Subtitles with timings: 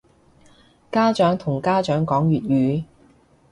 [0.91, 2.83] 家長同家長講粵語